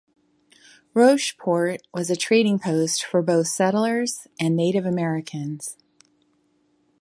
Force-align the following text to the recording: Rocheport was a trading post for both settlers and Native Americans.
Rocheport 0.95 1.81
was 1.93 2.09
a 2.09 2.15
trading 2.15 2.57
post 2.57 3.05
for 3.05 3.21
both 3.21 3.45
settlers 3.49 4.25
and 4.39 4.55
Native 4.55 4.83
Americans. 4.87 5.77